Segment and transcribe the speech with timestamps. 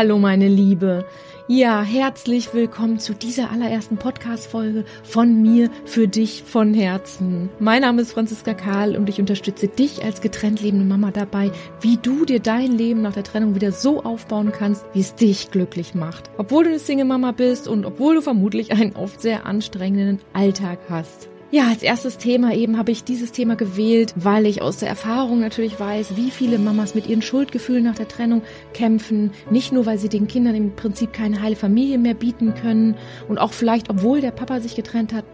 [0.00, 1.04] Hallo meine Liebe.
[1.46, 7.50] Ja, herzlich willkommen zu dieser allerersten Podcast-Folge von mir für dich von Herzen.
[7.58, 11.52] Mein Name ist Franziska Karl und ich unterstütze dich als getrennt lebende Mama dabei,
[11.82, 15.50] wie du dir dein Leben nach der Trennung wieder so aufbauen kannst, wie es dich
[15.50, 16.30] glücklich macht.
[16.38, 21.29] Obwohl du eine Single-Mama bist und obwohl du vermutlich einen oft sehr anstrengenden Alltag hast.
[21.52, 25.40] Ja, als erstes Thema eben habe ich dieses Thema gewählt, weil ich aus der Erfahrung
[25.40, 29.32] natürlich weiß, wie viele Mamas mit ihren Schuldgefühlen nach der Trennung kämpfen.
[29.50, 32.94] Nicht nur, weil sie den Kindern im Prinzip keine heile Familie mehr bieten können
[33.28, 35.24] und auch vielleicht, obwohl der Papa sich getrennt hat,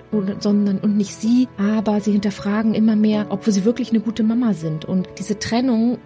[0.40, 4.54] sondern und nicht sie, aber sie hinterfragen immer mehr, ob sie wirklich eine gute Mama
[4.54, 4.86] sind.
[4.86, 5.98] Und diese Trennung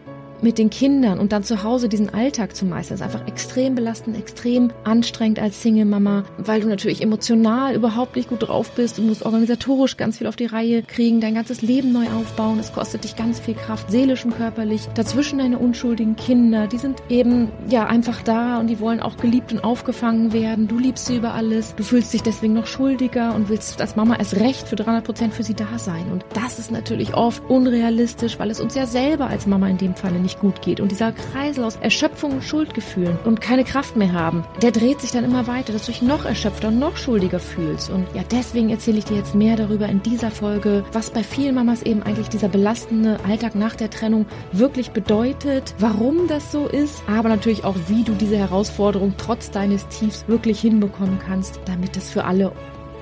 [0.43, 4.17] mit den Kindern und dann zu Hause diesen Alltag zu meistern, ist einfach extrem belastend,
[4.17, 8.99] extrem anstrengend als Single-Mama, weil du natürlich emotional überhaupt nicht gut drauf bist.
[8.99, 12.59] Du musst organisatorisch ganz viel auf die Reihe kriegen, dein ganzes Leben neu aufbauen.
[12.59, 14.89] Es kostet dich ganz viel Kraft, seelisch und körperlich.
[14.95, 19.53] Dazwischen deine unschuldigen Kinder, die sind eben ja einfach da und die wollen auch geliebt
[19.53, 20.69] und aufgefangen werden.
[20.69, 21.75] Du liebst sie über alles.
[21.75, 25.35] Du fühlst dich deswegen noch schuldiger und willst als Mama erst recht für 300 Prozent
[25.35, 26.07] für sie da sein.
[26.13, 29.95] Und das ist natürlich oft unrealistisch, weil es uns ja selber als Mama in dem
[29.95, 33.97] Falle nicht nicht gut geht und dieser Kreisel aus Erschöpfung und Schuldgefühlen und keine Kraft
[33.97, 36.97] mehr haben, der dreht sich dann immer weiter, dass du dich noch erschöpfter und noch
[36.97, 37.91] schuldiger fühlst.
[37.91, 41.57] Und ja, deswegen erzähle ich dir jetzt mehr darüber in dieser Folge, was bei vielen
[41.57, 47.03] Mamas eben eigentlich dieser belastende Alltag nach der Trennung wirklich bedeutet, warum das so ist,
[47.09, 52.09] aber natürlich auch, wie du diese Herausforderung trotz deines Tiefs wirklich hinbekommen kannst, damit es
[52.09, 52.53] für alle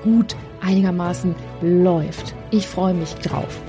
[0.03, 2.33] gut einigermaßen läuft.
[2.49, 3.61] Ich freue mich drauf.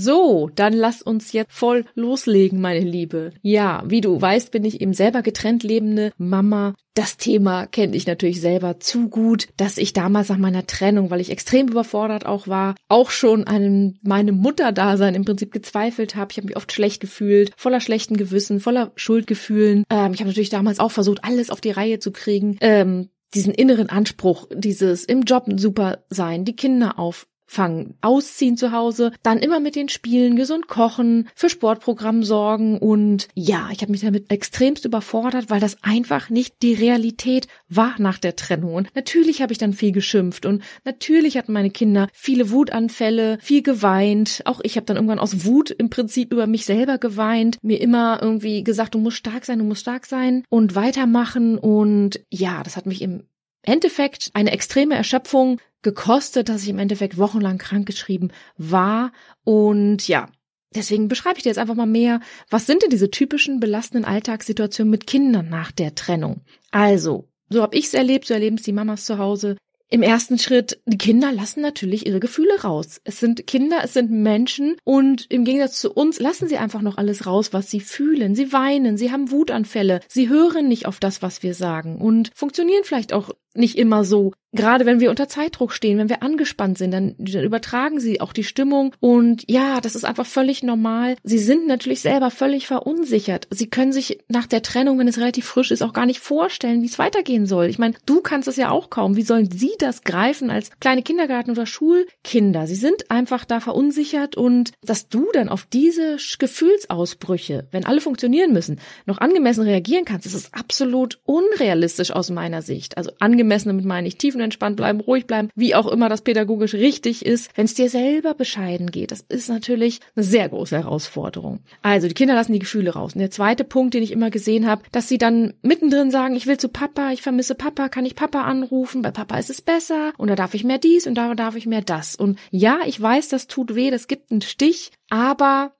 [0.00, 3.32] So, dann lass uns jetzt voll loslegen, meine Liebe.
[3.42, 6.74] Ja, wie du weißt, bin ich eben selber getrennt lebende Mama.
[6.94, 11.20] Das Thema kenne ich natürlich selber zu gut, dass ich damals nach meiner Trennung, weil
[11.20, 16.30] ich extrem überfordert auch war, auch schon an meinem Mutterdasein im Prinzip gezweifelt habe.
[16.30, 19.84] Ich habe mich oft schlecht gefühlt, voller schlechten Gewissen, voller Schuldgefühlen.
[19.90, 22.56] Ähm, ich habe natürlich damals auch versucht, alles auf die Reihe zu kriegen.
[22.60, 28.70] Ähm, diesen inneren Anspruch, dieses im Job super sein, die Kinder auf fangen, ausziehen zu
[28.70, 33.90] Hause, dann immer mit den Spielen, gesund kochen, für Sportprogramm sorgen und ja, ich habe
[33.90, 38.74] mich damit extremst überfordert, weil das einfach nicht die Realität war nach der Trennung.
[38.74, 43.62] Und natürlich habe ich dann viel geschimpft und natürlich hatten meine Kinder viele Wutanfälle, viel
[43.62, 44.42] geweint.
[44.44, 48.18] Auch ich habe dann irgendwann aus Wut im Prinzip über mich selber geweint, mir immer
[48.20, 52.76] irgendwie gesagt, du musst stark sein, du musst stark sein und weitermachen und ja, das
[52.76, 53.24] hat mich im
[53.68, 59.12] Endeffekt eine extreme Erschöpfung gekostet, dass ich im Endeffekt wochenlang krankgeschrieben war.
[59.44, 60.28] Und ja,
[60.74, 62.20] deswegen beschreibe ich dir jetzt einfach mal mehr,
[62.50, 66.42] was sind denn diese typischen belastenden Alltagssituationen mit Kindern nach der Trennung?
[66.70, 69.56] Also, so habe ich es erlebt, so erleben es die Mamas zu Hause.
[69.90, 73.00] Im ersten Schritt, die Kinder lassen natürlich ihre Gefühle raus.
[73.04, 76.98] Es sind Kinder, es sind Menschen und im Gegensatz zu uns lassen sie einfach noch
[76.98, 78.34] alles raus, was sie fühlen.
[78.34, 82.84] Sie weinen, sie haben Wutanfälle, sie hören nicht auf das, was wir sagen und funktionieren
[82.84, 84.32] vielleicht auch nicht immer so.
[84.52, 88.32] Gerade wenn wir unter Zeitdruck stehen, wenn wir angespannt sind, dann, dann, übertragen sie auch
[88.32, 88.94] die Stimmung.
[88.98, 91.16] Und ja, das ist einfach völlig normal.
[91.22, 93.46] Sie sind natürlich selber völlig verunsichert.
[93.50, 96.82] Sie können sich nach der Trennung, wenn es relativ frisch ist, auch gar nicht vorstellen,
[96.82, 97.66] wie es weitergehen soll.
[97.66, 99.16] Ich meine, du kannst es ja auch kaum.
[99.16, 102.66] Wie sollen sie das greifen als kleine Kindergarten- oder Schulkinder?
[102.66, 108.54] Sie sind einfach da verunsichert und dass du dann auf diese Gefühlsausbrüche, wenn alle funktionieren
[108.54, 112.96] müssen, noch angemessen reagieren kannst, das ist absolut unrealistisch aus meiner Sicht.
[112.96, 117.26] Also angemessen, damit meine ich tiefenentspannt bleiben, ruhig bleiben, wie auch immer das pädagogisch richtig
[117.26, 119.10] ist, wenn es dir selber bescheiden geht.
[119.10, 121.60] Das ist natürlich eine sehr große Herausforderung.
[121.82, 123.14] Also die Kinder lassen die Gefühle raus.
[123.14, 126.46] Und der zweite Punkt, den ich immer gesehen habe, dass sie dann mittendrin sagen, ich
[126.46, 129.02] will zu Papa, ich vermisse Papa, kann ich Papa anrufen?
[129.02, 131.66] Bei Papa ist es besser und da darf ich mehr dies und da darf ich
[131.66, 132.14] mehr das.
[132.14, 135.72] Und ja, ich weiß, das tut weh, das gibt einen Stich, aber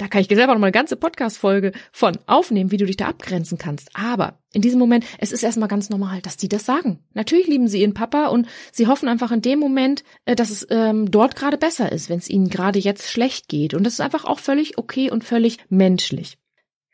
[0.00, 2.96] da kann ich dir selber noch mal eine ganze Podcast-Folge von aufnehmen, wie du dich
[2.96, 3.90] da abgrenzen kannst.
[3.92, 7.00] Aber in diesem Moment, es ist erstmal ganz normal, dass die das sagen.
[7.12, 10.66] Natürlich lieben sie ihren Papa und sie hoffen einfach in dem Moment, äh, dass es
[10.70, 13.74] ähm, dort gerade besser ist, wenn es ihnen gerade jetzt schlecht geht.
[13.74, 16.38] Und das ist einfach auch völlig okay und völlig menschlich.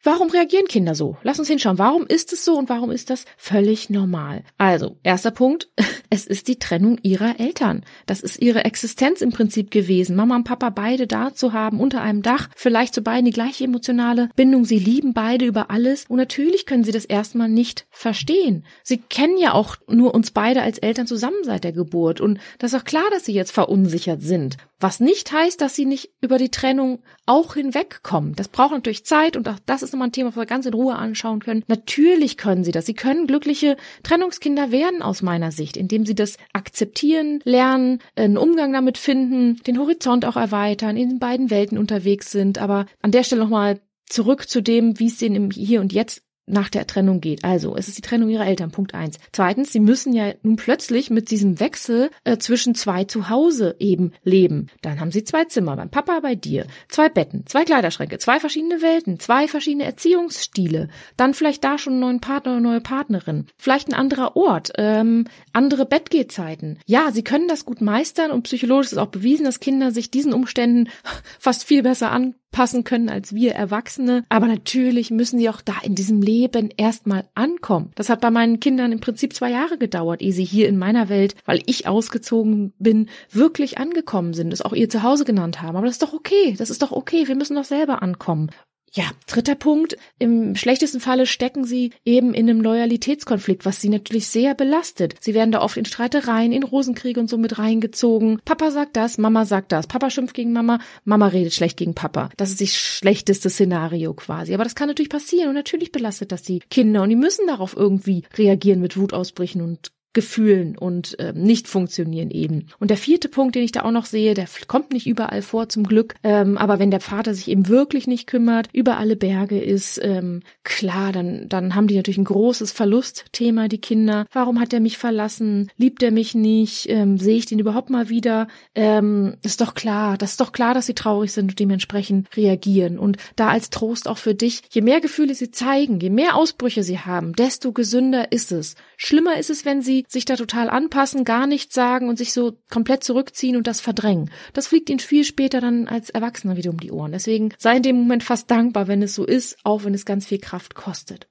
[0.06, 1.16] Warum reagieren Kinder so?
[1.24, 1.78] Lass uns hinschauen.
[1.78, 4.44] Warum ist es so und warum ist das völlig normal?
[4.56, 5.68] Also, erster Punkt.
[6.08, 7.82] Es ist die Trennung ihrer Eltern.
[8.06, 10.14] Das ist ihre Existenz im Prinzip gewesen.
[10.14, 12.48] Mama und Papa beide da zu haben, unter einem Dach.
[12.54, 14.64] Vielleicht zu beiden die gleiche emotionale Bindung.
[14.64, 16.04] Sie lieben beide über alles.
[16.08, 18.64] Und natürlich können sie das erstmal nicht verstehen.
[18.84, 22.20] Sie kennen ja auch nur uns beide als Eltern zusammen seit der Geburt.
[22.20, 24.58] Und das ist auch klar, dass sie jetzt verunsichert sind.
[24.78, 28.34] Was nicht heißt, dass sie nicht über die Trennung auch hinwegkommen.
[28.34, 30.74] Das braucht natürlich Zeit und auch das ist nochmal ein Thema, was wir ganz in
[30.74, 31.64] Ruhe anschauen können.
[31.66, 32.84] Natürlich können sie das.
[32.84, 38.74] Sie können glückliche Trennungskinder werden aus meiner Sicht, indem sie das akzeptieren, lernen, einen Umgang
[38.74, 42.58] damit finden, den Horizont auch erweitern, in beiden Welten unterwegs sind.
[42.58, 46.25] Aber an der Stelle nochmal zurück zu dem, wie es denen im Hier und Jetzt
[46.46, 47.44] nach der Trennung geht.
[47.44, 49.18] Also, es ist die Trennung ihrer Eltern, Punkt eins.
[49.32, 54.68] Zweitens, sie müssen ja nun plötzlich mit diesem Wechsel äh, zwischen zwei Zuhause eben leben.
[54.82, 58.80] Dann haben sie zwei Zimmer, beim Papa, bei dir, zwei Betten, zwei Kleiderschränke, zwei verschiedene
[58.80, 63.88] Welten, zwei verschiedene Erziehungsstile, dann vielleicht da schon einen neuen Partner oder neue Partnerin, vielleicht
[63.88, 66.78] ein anderer Ort, ähm, andere Bettgehzeiten.
[66.86, 70.32] Ja, sie können das gut meistern und psychologisch ist auch bewiesen, dass Kinder sich diesen
[70.32, 70.88] Umständen
[71.38, 74.24] fast viel besser an passen können als wir Erwachsene.
[74.28, 77.90] Aber natürlich müssen sie auch da in diesem Leben erstmal ankommen.
[77.94, 81.08] Das hat bei meinen Kindern im Prinzip zwei Jahre gedauert, ehe sie hier in meiner
[81.08, 85.76] Welt, weil ich ausgezogen bin, wirklich angekommen sind, es auch ihr Zuhause genannt haben.
[85.76, 86.54] Aber das ist doch okay.
[86.58, 87.28] Das ist doch okay.
[87.28, 88.50] Wir müssen doch selber ankommen.
[88.96, 89.98] Ja, dritter Punkt.
[90.18, 95.16] Im schlechtesten Falle stecken sie eben in einem Loyalitätskonflikt, was sie natürlich sehr belastet.
[95.20, 98.40] Sie werden da oft in Streitereien, in Rosenkriege und so mit reingezogen.
[98.46, 99.86] Papa sagt das, Mama sagt das.
[99.86, 102.30] Papa schimpft gegen Mama, Mama redet schlecht gegen Papa.
[102.38, 104.54] Das ist das schlechteste Szenario quasi.
[104.54, 107.76] Aber das kann natürlich passieren und natürlich belastet das die Kinder und die müssen darauf
[107.76, 112.68] irgendwie reagieren mit Wutausbrüchen und Gefühlen und äh, nicht funktionieren eben.
[112.80, 115.68] Und der vierte Punkt, den ich da auch noch sehe, der kommt nicht überall vor
[115.68, 119.60] zum Glück, ähm, aber wenn der Vater sich eben wirklich nicht kümmert, über alle Berge
[119.60, 124.24] ist, ähm, klar, dann, dann haben die natürlich ein großes Verlustthema, die Kinder.
[124.32, 125.70] Warum hat er mich verlassen?
[125.76, 126.88] Liebt er mich nicht?
[126.88, 128.48] Ähm, sehe ich den überhaupt mal wieder?
[128.74, 132.98] Ähm, ist doch klar, das ist doch klar, dass sie traurig sind und dementsprechend reagieren.
[132.98, 136.82] Und da als Trost auch für dich, je mehr Gefühle sie zeigen, je mehr Ausbrüche
[136.82, 138.76] sie haben, desto gesünder ist es.
[138.96, 142.58] Schlimmer ist es, wenn sie sich da total anpassen, gar nichts sagen und sich so
[142.70, 144.30] komplett zurückziehen und das verdrängen.
[144.52, 147.12] Das fliegt ihnen viel später dann als Erwachsener wieder um die Ohren.
[147.12, 150.26] Deswegen sei in dem Moment fast dankbar, wenn es so ist, auch wenn es ganz
[150.26, 151.28] viel Kraft kostet.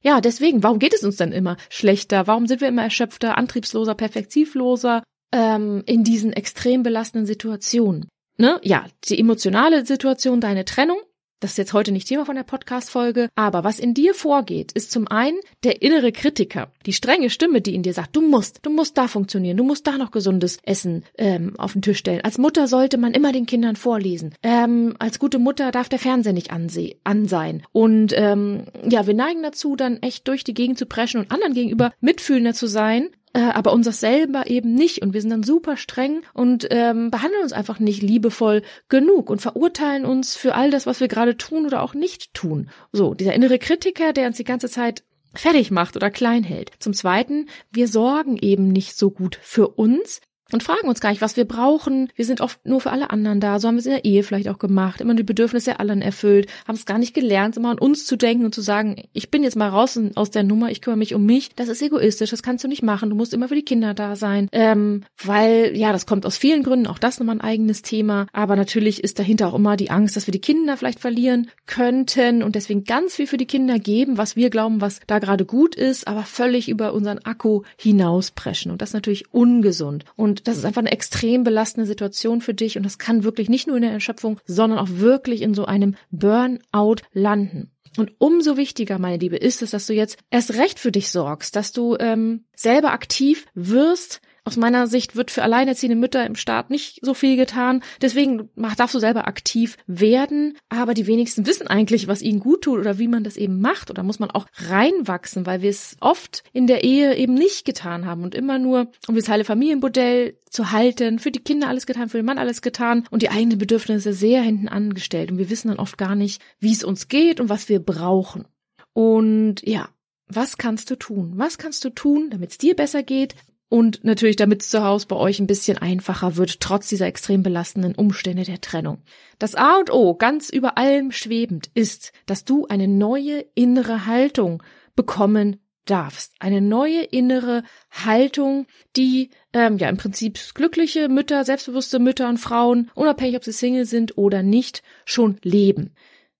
[0.00, 2.26] Ja, deswegen, warum geht es uns dann immer schlechter?
[2.26, 5.02] Warum sind wir immer erschöpfter, antriebsloser, perspektivloser
[5.32, 8.08] ähm, in diesen extrem belastenden Situationen?
[8.36, 8.60] Ne?
[8.62, 10.98] Ja, die emotionale Situation, deine Trennung,
[11.40, 14.90] das ist jetzt heute nicht Thema von der Podcast-Folge, aber was in dir vorgeht, ist
[14.90, 18.70] zum einen der innere Kritiker, die strenge Stimme, die in dir sagt, du musst, du
[18.70, 22.22] musst da funktionieren, du musst da noch gesundes Essen ähm, auf den Tisch stellen.
[22.22, 24.34] Als Mutter sollte man immer den Kindern vorlesen.
[24.42, 27.62] Ähm, als gute Mutter darf der Fernseher nicht anseh an sein.
[27.72, 31.54] Und ähm, ja, wir neigen dazu, dann echt durch die Gegend zu preschen und anderen
[31.54, 35.02] gegenüber mitfühlender zu sein, äh, aber unser selber eben nicht.
[35.02, 39.40] Und wir sind dann super streng und ähm, behandeln uns einfach nicht liebevoll genug und
[39.40, 42.70] verurteilen uns für all das, was wir gerade tun oder auch nicht tun.
[42.92, 45.02] So, dieser innere Kritiker, der uns die ganze Zeit
[45.34, 46.72] fertig macht oder klein hält.
[46.78, 50.20] Zum Zweiten, wir sorgen eben nicht so gut für uns,
[50.52, 52.08] und fragen uns gar nicht, was wir brauchen.
[52.14, 53.58] Wir sind oft nur für alle anderen da.
[53.58, 55.00] So haben wir es in der Ehe vielleicht auch gemacht.
[55.00, 56.48] Immer die Bedürfnisse anderen erfüllt.
[56.66, 59.42] Haben es gar nicht gelernt, immer an uns zu denken und zu sagen, ich bin
[59.42, 61.50] jetzt mal raus aus der Nummer, ich kümmere mich um mich.
[61.54, 63.10] Das ist egoistisch, das kannst du nicht machen.
[63.10, 64.48] Du musst immer für die Kinder da sein.
[64.52, 66.86] Ähm, weil, ja, das kommt aus vielen Gründen.
[66.86, 68.26] Auch das nochmal ein eigenes Thema.
[68.32, 72.42] Aber natürlich ist dahinter auch immer die Angst, dass wir die Kinder vielleicht verlieren könnten
[72.42, 75.74] und deswegen ganz viel für die Kinder geben, was wir glauben, was da gerade gut
[75.74, 78.72] ist, aber völlig über unseren Akku hinauspreschen.
[78.72, 80.06] Und das ist natürlich ungesund.
[80.16, 83.66] Und das ist einfach eine extrem belastende Situation für dich und das kann wirklich nicht
[83.66, 87.70] nur in der Erschöpfung, sondern auch wirklich in so einem Burnout landen.
[87.96, 91.56] Und umso wichtiger, meine Liebe, ist es, dass du jetzt erst recht für dich sorgst,
[91.56, 96.70] dass du ähm, selber aktiv wirst, aus meiner Sicht wird für alleinerziehende Mütter im Staat
[96.70, 97.82] nicht so viel getan.
[98.00, 100.56] Deswegen darfst du selber aktiv werden.
[100.70, 103.90] Aber die wenigsten wissen eigentlich, was ihnen gut tut oder wie man das eben macht.
[103.90, 108.06] Oder muss man auch reinwachsen, weil wir es oft in der Ehe eben nicht getan
[108.06, 112.08] haben und immer nur, um das heile Familienmodell zu halten, für die Kinder alles getan,
[112.08, 115.30] für den Mann alles getan und die eigenen Bedürfnisse sehr hinten angestellt.
[115.30, 118.46] Und wir wissen dann oft gar nicht, wie es uns geht und was wir brauchen.
[118.94, 119.90] Und ja,
[120.28, 121.32] was kannst du tun?
[121.36, 123.34] Was kannst du tun, damit es dir besser geht?
[123.70, 127.42] Und natürlich, damit es zu Hause bei euch ein bisschen einfacher wird, trotz dieser extrem
[127.42, 129.02] belastenden Umstände der Trennung.
[129.38, 134.62] Das A und O, ganz über allem schwebend, ist, dass du eine neue innere Haltung
[134.96, 136.34] bekommen darfst.
[136.38, 142.90] Eine neue innere Haltung, die ähm, ja im Prinzip glückliche Mütter, selbstbewusste Mütter und Frauen,
[142.94, 145.94] unabhängig ob sie Single sind oder nicht, schon leben.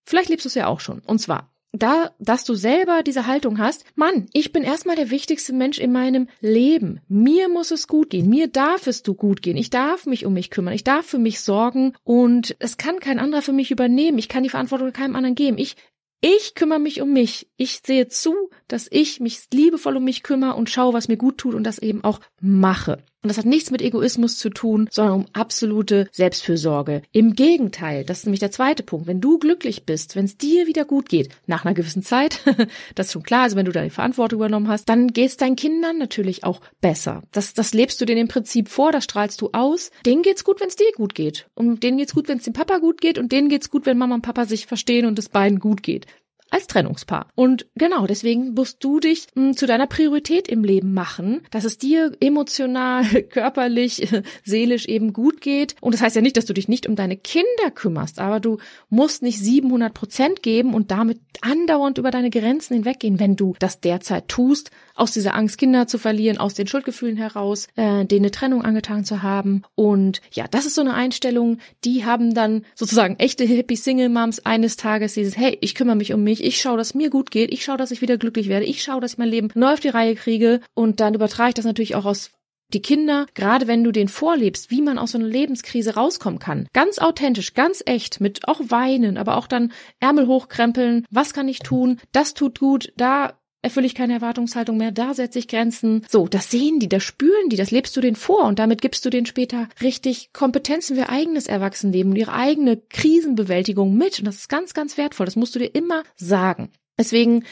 [0.04, 1.00] Vielleicht lebst du es ja auch schon.
[1.00, 5.52] Und zwar da, dass du selber diese Haltung hast, Mann, ich bin erstmal der wichtigste
[5.52, 7.00] Mensch in meinem Leben.
[7.08, 8.28] Mir muss es gut gehen.
[8.28, 9.56] Mir darf es du gut gehen.
[9.56, 10.74] Ich darf mich um mich kümmern.
[10.74, 14.18] Ich darf für mich sorgen und es kann kein anderer für mich übernehmen.
[14.18, 15.58] Ich kann die Verantwortung keinem anderen geben.
[15.58, 15.76] Ich
[16.20, 17.48] Ich kümmere mich um mich.
[17.56, 18.34] Ich sehe zu,
[18.66, 21.78] dass ich mich liebevoll um mich kümmere und schaue, was mir gut tut und das
[21.78, 23.04] eben auch mache.
[23.22, 27.02] Und das hat nichts mit Egoismus zu tun, sondern um absolute Selbstfürsorge.
[27.10, 29.08] Im Gegenteil, das ist nämlich der zweite Punkt.
[29.08, 32.40] Wenn du glücklich bist, wenn es dir wieder gut geht, nach einer gewissen Zeit,
[32.94, 35.56] das ist schon klar, also wenn du deine Verantwortung übernommen hast, dann geht es deinen
[35.56, 37.24] Kindern natürlich auch besser.
[37.32, 39.90] Das, das lebst du denen im Prinzip vor, das strahlst du aus.
[40.06, 41.48] Denen geht's gut, wenn es dir gut geht.
[41.56, 43.18] Und denen geht's gut, wenn es dem Papa gut geht.
[43.18, 46.06] Und denen geht's gut, wenn Mama und Papa sich verstehen und es beiden gut geht
[46.50, 47.28] als Trennungspaar.
[47.34, 51.78] Und genau, deswegen musst du dich hm, zu deiner Priorität im Leben machen, dass es
[51.78, 54.08] dir emotional, körperlich,
[54.44, 55.76] seelisch eben gut geht.
[55.80, 58.58] Und das heißt ja nicht, dass du dich nicht um deine Kinder kümmerst, aber du
[58.88, 63.80] musst nicht 700 Prozent geben und damit andauernd über deine Grenzen hinweggehen, wenn du das
[63.80, 68.30] derzeit tust, aus dieser Angst, Kinder zu verlieren, aus den Schuldgefühlen heraus, äh, denen eine
[68.30, 69.62] Trennung angetan zu haben.
[69.74, 74.40] Und ja, das ist so eine Einstellung, die haben dann sozusagen echte Hippie Single Moms
[74.40, 77.52] eines Tages dieses, hey, ich kümmere mich um mich, ich schaue, dass mir gut geht,
[77.52, 79.80] ich schaue, dass ich wieder glücklich werde, ich schaue, dass ich mein Leben neu auf
[79.80, 82.30] die Reihe kriege und dann übertrage ich das natürlich auch aus
[82.74, 86.68] die Kinder, gerade wenn du den vorlebst, wie man aus so einer Lebenskrise rauskommen kann.
[86.74, 91.06] Ganz authentisch, ganz echt, mit auch weinen, aber auch dann Ärmel hochkrempeln.
[91.10, 91.98] Was kann ich tun?
[92.12, 92.92] Das tut gut.
[92.98, 96.04] Da erfülle ich keine Erwartungshaltung mehr, da setze ich Grenzen.
[96.08, 99.04] So, das sehen die, das spüren die, das lebst du denen vor und damit gibst
[99.04, 104.18] du denen später richtig Kompetenzen für eigenes Erwachsenenleben und ihre eigene Krisenbewältigung mit.
[104.18, 105.26] Und das ist ganz, ganz wertvoll.
[105.26, 106.70] Das musst du dir immer sagen.
[106.98, 107.44] Deswegen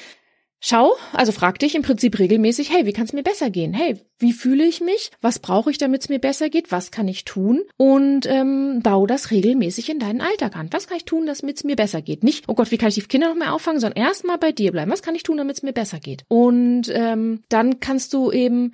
[0.68, 3.72] Schau, also frag dich im Prinzip regelmäßig, hey, wie kann es mir besser gehen?
[3.72, 5.12] Hey, wie fühle ich mich?
[5.20, 6.72] Was brauche ich, damit es mir besser geht?
[6.72, 7.62] Was kann ich tun?
[7.76, 10.66] Und ähm, bau das regelmäßig in deinen Alltag an.
[10.72, 12.24] Was kann ich tun, damit es mir besser geht?
[12.24, 14.72] Nicht, oh Gott, wie kann ich die Kinder noch mehr auffangen, sondern erstmal bei dir
[14.72, 14.90] bleiben.
[14.90, 16.24] Was kann ich tun, damit es mir besser geht?
[16.26, 18.72] Und ähm, dann kannst du eben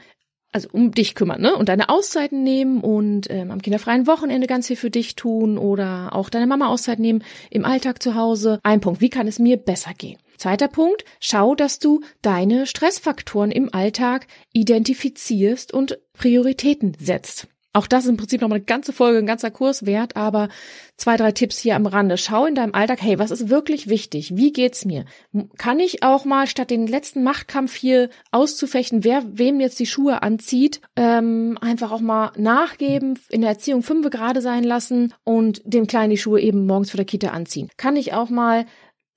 [0.51, 1.55] also um dich kümmern, ne?
[1.57, 6.15] Und deine Auszeiten nehmen und ähm, am kinderfreien Wochenende ganz viel für dich tun oder
[6.15, 8.61] auch deine Mama Auszeit nehmen im Alltag zu Hause.
[8.63, 10.19] Ein Punkt, wie kann es mir besser gehen?
[10.43, 17.47] Zweiter Punkt, schau, dass du deine Stressfaktoren im Alltag identifizierst und Prioritäten setzt.
[17.73, 20.49] Auch das ist im Prinzip nochmal eine ganze Folge, ein ganzer Kurs wert, aber
[20.97, 22.19] zwei, drei Tipps hier am Rande.
[22.19, 24.37] Schau in deinem Alltag, hey, was ist wirklich wichtig?
[24.37, 25.05] Wie geht's mir?
[25.59, 30.23] Kann ich auch mal statt den letzten Machtkampf hier auszufechten, wer wem jetzt die Schuhe
[30.23, 35.87] anzieht, ähm, einfach auch mal nachgeben, in der Erziehung fünfe gerade sein lassen und dem
[35.87, 37.71] Kleinen die Schuhe eben morgens vor der Kita anziehen?
[37.77, 38.67] Kann ich auch mal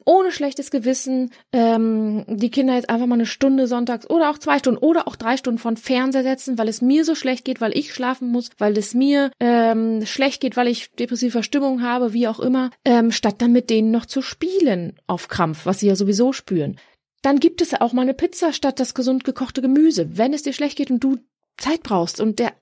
[0.05, 4.59] ohne schlechtes Gewissen ähm, die Kinder jetzt einfach mal eine Stunde sonntags oder auch zwei
[4.59, 7.77] Stunden oder auch drei Stunden von Fernseher setzen, weil es mir so schlecht geht, weil
[7.77, 12.27] ich schlafen muss, weil es mir ähm, schlecht geht, weil ich depressive Verstimmung habe, wie
[12.27, 15.95] auch immer, ähm, statt dann mit denen noch zu spielen auf Krampf, was sie ja
[15.95, 16.77] sowieso spüren.
[17.21, 20.53] Dann gibt es auch mal eine Pizza statt das gesund gekochte Gemüse, wenn es dir
[20.53, 21.17] schlecht geht und du
[21.57, 22.53] Zeit brauchst und der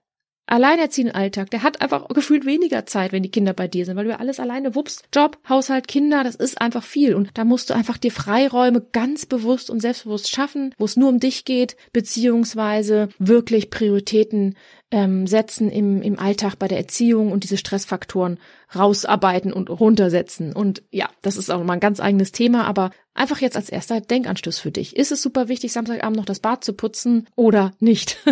[0.45, 4.05] alleinerziehenden Alltag, der hat einfach gefühlt weniger Zeit, wenn die Kinder bei dir sind, weil
[4.05, 5.05] du ja alles alleine wuppst.
[5.13, 7.15] Job, Haushalt, Kinder, das ist einfach viel.
[7.15, 11.09] Und da musst du einfach dir Freiräume ganz bewusst und selbstbewusst schaffen, wo es nur
[11.09, 14.55] um dich geht, beziehungsweise wirklich Prioritäten
[14.91, 18.37] ähm, setzen im, im Alltag bei der Erziehung und diese Stressfaktoren
[18.75, 20.53] rausarbeiten und runtersetzen.
[20.53, 24.01] Und ja, das ist auch mal ein ganz eigenes Thema, aber einfach jetzt als erster
[24.01, 24.95] Denkanstoß für dich.
[24.95, 28.17] Ist es super wichtig, Samstagabend noch das Bad zu putzen oder nicht?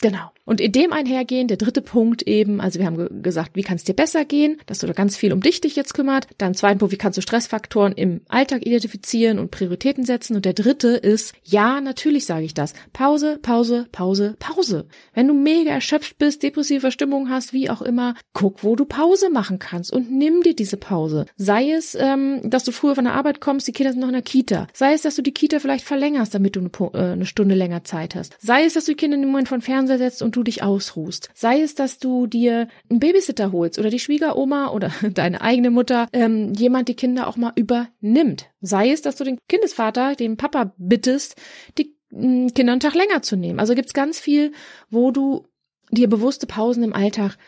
[0.00, 0.30] Genau.
[0.48, 3.76] Und in dem einhergehen, der dritte Punkt eben, also wir haben ge gesagt, wie kann
[3.76, 6.26] es dir besser gehen, dass du da ganz viel um dich dich jetzt kümmert.
[6.38, 10.36] Dann zweiten Punkt, wie kannst du Stressfaktoren im Alltag identifizieren und Prioritäten setzen.
[10.36, 12.72] Und der dritte ist, ja, natürlich sage ich das.
[12.94, 14.86] Pause, Pause, Pause, Pause.
[15.12, 19.28] Wenn du mega erschöpft bist, depressive Verstimmung hast, wie auch immer, guck, wo du Pause
[19.28, 21.26] machen kannst und nimm dir diese Pause.
[21.36, 24.14] Sei es, ähm, dass du früher von der Arbeit kommst, die Kinder sind noch in
[24.14, 24.66] der Kita.
[24.72, 27.84] Sei es, dass du die Kita vielleicht verlängerst, damit du eine, äh, eine Stunde länger
[27.84, 28.34] Zeit hast.
[28.40, 31.30] Sei es, dass du die Kinder im Moment von Fernseher setzt und du dich ausruhst.
[31.34, 36.08] Sei es, dass du dir einen Babysitter holst oder die Schwiegeroma oder deine eigene Mutter,
[36.12, 38.50] ähm, jemand die Kinder auch mal übernimmt.
[38.60, 41.36] Sei es, dass du den Kindesvater, den Papa bittest,
[41.78, 43.60] die äh, Kinder einen Tag länger zu nehmen.
[43.60, 44.52] Also gibt's ganz viel,
[44.90, 45.46] wo du
[45.90, 47.38] dir bewusste Pausen im Alltag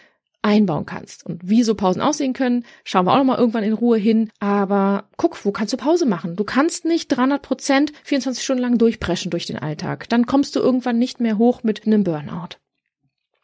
[0.43, 1.27] einbauen kannst.
[1.27, 4.31] Und wie so Pausen aussehen können, schauen wir auch nochmal irgendwann in Ruhe hin.
[4.39, 6.37] Aber guck, wo kannst du Pause machen?
[6.37, 10.09] Du kannst nicht 300 Prozent 24 Stunden lang durchpreschen durch den Alltag.
[10.09, 12.57] Dann kommst du irgendwann nicht mehr hoch mit einem Burnout.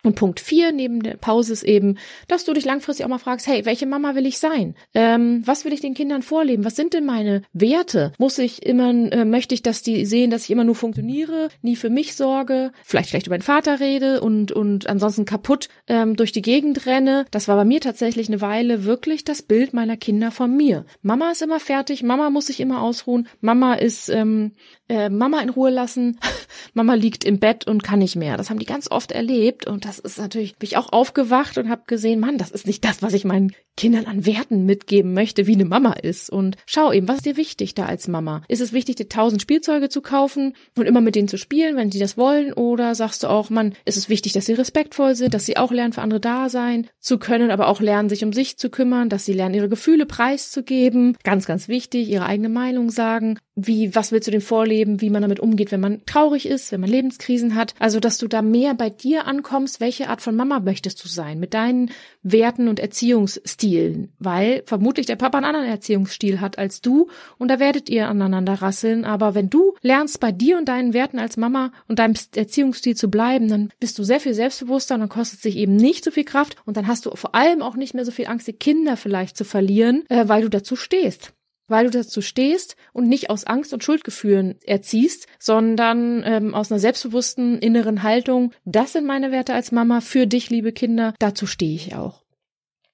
[0.02, 1.98] Und Punkt vier neben der Pause ist eben,
[2.28, 4.76] dass du dich langfristig auch mal fragst, hey, welche Mama will ich sein?
[4.94, 6.64] Ähm, was will ich den Kindern vorleben?
[6.64, 8.12] Was sind denn meine Werte?
[8.18, 11.74] Muss ich immer, äh, möchte ich, dass die sehen, dass ich immer nur funktioniere, nie
[11.74, 16.30] für mich sorge, vielleicht vielleicht über meinen Vater rede und, und ansonsten kaputt ähm, durch
[16.30, 17.26] die Gegend renne?
[17.32, 20.84] Das war bei mir tatsächlich eine Weile wirklich das Bild meiner Kinder von mir.
[21.02, 24.52] Mama ist immer fertig, Mama muss sich immer ausruhen, Mama ist ähm,
[24.88, 26.18] äh, Mama in Ruhe lassen,
[26.74, 28.36] Mama liegt im Bett und kann nicht mehr.
[28.36, 31.58] Das haben die ganz oft erlebt und das das ist natürlich, bin ich auch aufgewacht
[31.58, 35.12] und habe gesehen, Mann, das ist nicht das, was ich meinen Kindern an Werten mitgeben
[35.12, 36.30] möchte, wie eine Mama ist.
[36.30, 38.42] Und schau eben, was ist dir wichtig da als Mama?
[38.48, 41.90] Ist es wichtig, dir tausend Spielzeuge zu kaufen und immer mit denen zu spielen, wenn
[41.90, 42.52] die das wollen?
[42.54, 45.72] Oder sagst du auch, Mann, ist es wichtig, dass sie respektvoll sind, dass sie auch
[45.72, 49.10] lernen, für andere da sein zu können, aber auch lernen, sich um sich zu kümmern,
[49.10, 51.16] dass sie lernen, ihre Gefühle preiszugeben.
[51.22, 53.38] Ganz, ganz wichtig, ihre eigene Meinung sagen.
[53.54, 56.80] Wie, was willst du denn vorleben, wie man damit umgeht, wenn man traurig ist, wenn
[56.80, 57.74] man Lebenskrisen hat?
[57.78, 61.38] Also, dass du da mehr bei dir ankommst, welche Art von Mama möchtest du sein?
[61.38, 61.90] Mit deinen
[62.22, 67.58] Werten und Erziehungsstilen, weil vermutlich der Papa einen anderen Erziehungsstil hat als du und da
[67.58, 69.04] werdet ihr aneinander rasseln.
[69.04, 73.10] Aber wenn du lernst, bei dir und deinen Werten als Mama und deinem Erziehungsstil zu
[73.10, 76.24] bleiben, dann bist du sehr viel selbstbewusster und dann kostet sich eben nicht so viel
[76.24, 78.96] Kraft und dann hast du vor allem auch nicht mehr so viel Angst, die Kinder
[78.96, 81.32] vielleicht zu verlieren, äh, weil du dazu stehst
[81.68, 86.78] weil du dazu stehst und nicht aus Angst und Schuldgefühlen erziehst, sondern ähm, aus einer
[86.78, 91.74] selbstbewussten inneren Haltung, das sind meine Werte als Mama für dich, liebe Kinder, dazu stehe
[91.74, 92.22] ich auch.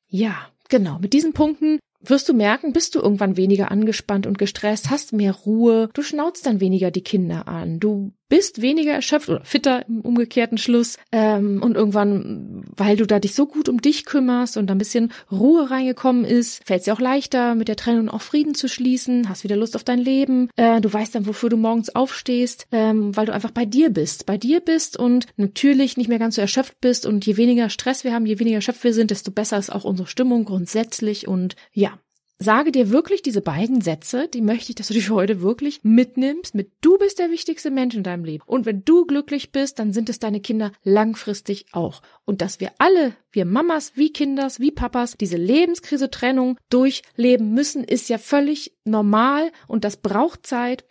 [0.08, 0.36] Ja,
[0.68, 5.12] genau, mit diesen Punkten wirst du merken, bist du irgendwann weniger angespannt und gestresst, hast
[5.12, 9.86] mehr Ruhe, du schnauzt dann weniger die Kinder an, du bist weniger erschöpft oder fitter
[9.86, 14.56] im umgekehrten Schluss ähm, und irgendwann, weil du da dich so gut um dich kümmerst
[14.56, 18.08] und da ein bisschen Ruhe reingekommen ist, fällt es dir auch leichter, mit der Trennung
[18.08, 21.50] auch Frieden zu schließen, hast wieder Lust auf dein Leben, äh, du weißt dann, wofür
[21.50, 25.98] du morgens aufstehst, ähm, weil du einfach bei dir bist, bei dir bist und natürlich
[25.98, 28.82] nicht mehr ganz so erschöpft bist und je weniger Stress wir haben, je weniger erschöpft
[28.82, 31.98] wir sind, desto besser ist auch unsere Stimmung grundsätzlich und ja,
[32.42, 36.56] Sage dir wirklich diese beiden Sätze, die möchte ich, dass du dich heute wirklich mitnimmst,
[36.56, 38.42] mit du bist der wichtigste Mensch in deinem Leben.
[38.46, 42.02] Und wenn du glücklich bist, dann sind es deine Kinder langfristig auch.
[42.24, 47.84] Und dass wir alle, wir Mamas wie Kinders, wie Papas, diese Lebenskrise Trennung durchleben müssen,
[47.84, 50.84] ist ja völlig normal und das braucht Zeit.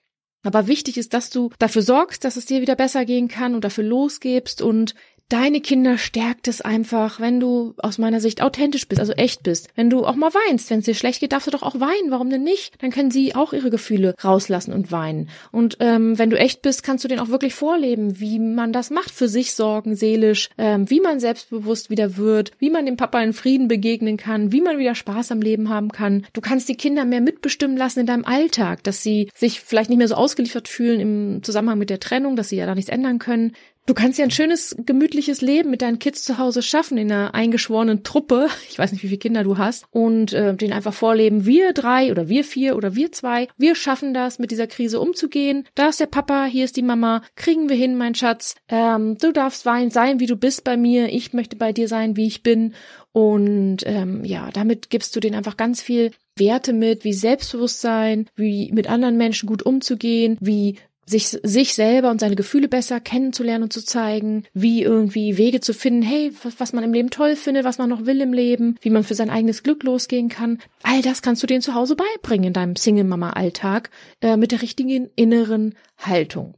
[0.43, 3.63] Aber wichtig ist, dass du dafür sorgst, dass es dir wieder besser gehen kann und
[3.63, 4.95] dafür losgebst und
[5.31, 9.69] Deine Kinder stärkt es einfach, wenn du aus meiner Sicht authentisch bist, also echt bist.
[9.75, 12.11] Wenn du auch mal weinst, wenn es dir schlecht geht, darfst du doch auch weinen.
[12.11, 12.73] Warum denn nicht?
[12.81, 15.29] Dann können sie auch ihre Gefühle rauslassen und weinen.
[15.53, 18.89] Und ähm, wenn du echt bist, kannst du denen auch wirklich vorleben, wie man das
[18.89, 23.23] macht, für sich sorgen, seelisch, ähm, wie man selbstbewusst wieder wird, wie man dem Papa
[23.23, 26.25] in Frieden begegnen kann, wie man wieder Spaß am Leben haben kann.
[26.33, 29.99] Du kannst die Kinder mehr mitbestimmen lassen in deinem Alltag, dass sie sich vielleicht nicht
[29.99, 33.17] mehr so ausgeliefert fühlen im Zusammenhang mit der Trennung, dass sie ja da nichts ändern
[33.17, 33.53] können.
[33.87, 37.33] Du kannst ja ein schönes, gemütliches Leben mit deinen Kids zu Hause schaffen, in einer
[37.33, 38.47] eingeschworenen Truppe.
[38.69, 39.85] Ich weiß nicht, wie viele Kinder du hast.
[39.89, 44.13] Und äh, denen einfach vorleben, wir drei oder wir vier oder wir zwei, wir schaffen
[44.13, 45.67] das, mit dieser Krise umzugehen.
[45.75, 48.55] Da ist der Papa, hier ist die Mama, kriegen wir hin, mein Schatz.
[48.69, 51.09] Ähm, du darfst wein, sein, wie du bist bei mir.
[51.09, 52.75] Ich möchte bei dir sein, wie ich bin.
[53.13, 58.71] Und ähm, ja, damit gibst du denen einfach ganz viel Werte mit, wie Selbstbewusstsein, wie
[58.71, 63.73] mit anderen Menschen gut umzugehen, wie sich, sich selber und seine Gefühle besser kennenzulernen und
[63.73, 67.65] zu zeigen, wie irgendwie Wege zu finden, hey, was, was man im Leben toll findet,
[67.65, 70.59] was man noch will im Leben, wie man für sein eigenes Glück losgehen kann.
[70.83, 73.89] All das kannst du denen zu Hause beibringen in deinem Single-Mama-Alltag
[74.21, 76.55] äh, mit der richtigen inneren Haltung.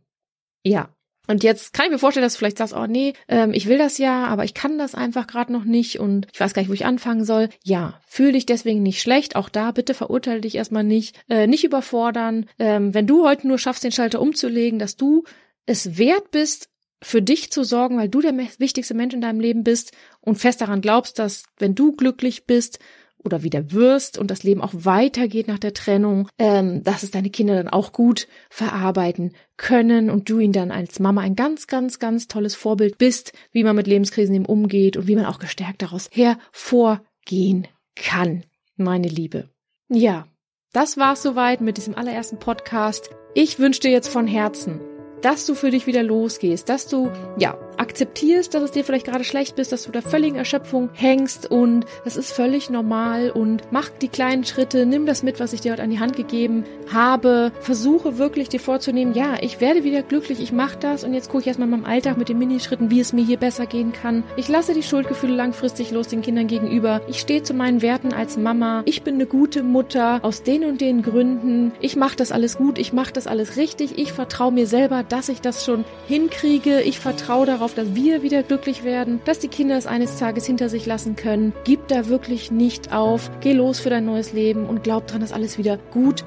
[0.63, 0.89] Ja,
[1.27, 3.77] und jetzt kann ich mir vorstellen, dass du vielleicht sagst, oh nee, ähm, ich will
[3.77, 6.69] das ja, aber ich kann das einfach gerade noch nicht und ich weiß gar nicht,
[6.69, 7.49] wo ich anfangen soll.
[7.63, 9.35] Ja, fühl dich deswegen nicht schlecht.
[9.35, 12.47] Auch da bitte verurteile dich erstmal nicht, äh, nicht überfordern.
[12.59, 15.23] Ähm, wenn du heute nur schaffst, den Schalter umzulegen, dass du
[15.65, 16.69] es wert bist,
[17.01, 20.61] für dich zu sorgen, weil du der wichtigste Mensch in deinem Leben bist und fest
[20.61, 22.79] daran glaubst, dass wenn du glücklich bist,
[23.23, 27.29] oder wieder wirst und das Leben auch weitergeht nach der Trennung, ähm, dass es deine
[27.29, 31.99] Kinder dann auch gut verarbeiten können und du ihnen dann als Mama ein ganz, ganz,
[31.99, 35.81] ganz tolles Vorbild bist, wie man mit Lebenskrisen eben umgeht und wie man auch gestärkt
[35.81, 38.43] daraus hervorgehen kann,
[38.75, 39.49] meine Liebe.
[39.89, 40.27] Ja,
[40.73, 43.11] das war's soweit mit diesem allerersten Podcast.
[43.35, 44.79] Ich wünsche dir jetzt von Herzen,
[45.21, 49.23] dass du für dich wieder losgehst, dass du, ja, akzeptierst, dass es dir vielleicht gerade
[49.23, 53.89] schlecht bist, dass du der völligen Erschöpfung hängst und das ist völlig normal und mach
[53.89, 57.51] die kleinen Schritte, nimm das mit, was ich dir heute an die Hand gegeben habe,
[57.61, 61.41] versuche wirklich dir vorzunehmen, ja, ich werde wieder glücklich, ich mache das und jetzt gucke
[61.41, 64.23] ich erstmal in meinem Alltag mit den Minischritten, wie es mir hier besser gehen kann.
[64.37, 67.01] Ich lasse die Schuldgefühle langfristig los den Kindern gegenüber.
[67.07, 68.83] Ich stehe zu meinen Werten als Mama.
[68.85, 71.71] Ich bin eine gute Mutter aus den und den Gründen.
[71.79, 73.97] Ich mache das alles gut, ich mache das alles richtig.
[73.97, 76.81] Ich vertraue mir selber, dass ich das schon hinkriege.
[76.81, 80.67] Ich vertraue darauf, dass wir wieder glücklich werden, dass die Kinder es eines Tages hinter
[80.67, 81.53] sich lassen können.
[81.63, 83.31] Gib da wirklich nicht auf.
[83.39, 86.25] Geh los für dein neues Leben und glaub dran, dass alles wieder gut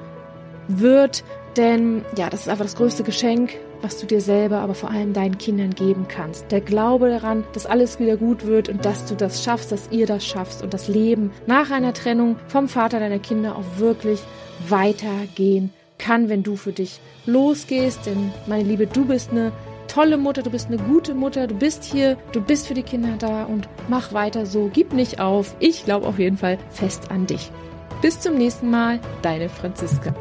[0.67, 1.23] wird.
[1.55, 5.13] Denn ja, das ist einfach das größte Geschenk, was du dir selber, aber vor allem
[5.13, 6.51] deinen Kindern geben kannst.
[6.51, 10.07] Der Glaube daran, dass alles wieder gut wird und dass du das schaffst, dass ihr
[10.07, 14.21] das schaffst und das Leben nach einer Trennung vom Vater deiner Kinder auch wirklich
[14.67, 18.07] weitergehen kann, wenn du für dich losgehst.
[18.07, 19.51] Denn meine Liebe, du bist eine
[19.87, 23.15] tolle Mutter, du bist eine gute Mutter, du bist hier, du bist für die Kinder
[23.17, 25.55] da und mach weiter so, gib nicht auf.
[25.59, 27.51] Ich glaube auf jeden Fall fest an dich.
[28.01, 30.13] Bis zum nächsten Mal, deine Franziska.